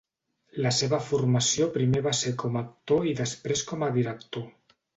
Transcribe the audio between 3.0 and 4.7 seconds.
i després com a director.